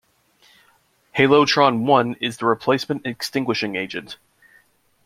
Halotron 1.15 1.85
I 1.87 2.17
is 2.19 2.37
the 2.37 2.47
replacement 2.47 3.05
extinguishing 3.05 3.75
agent. 3.75 4.17